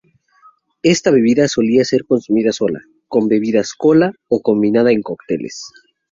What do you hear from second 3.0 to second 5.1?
con bebidas cola o combinada en